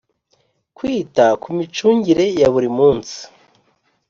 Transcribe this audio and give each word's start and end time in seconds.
Kwita 0.77 1.25
ku 1.41 1.49
micungire 1.57 2.25
ya 2.39 2.47
buri 2.53 2.69
munsi 2.77 3.17